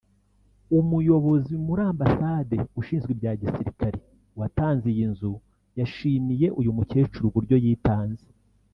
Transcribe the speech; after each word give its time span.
Umuyobozi 0.79 1.53
muri 1.65 1.81
Ambasade 1.91 2.55
ushinzwe 2.79 3.09
ibya 3.15 3.33
gisirikari 3.41 3.99
watanze 4.39 4.85
iyi 4.93 5.05
nzu 5.11 5.33
yashimiye 5.79 6.47
uyu 6.59 6.71
mukecuru 6.77 7.25
uburyo 7.27 7.57
yitanze 7.65 8.25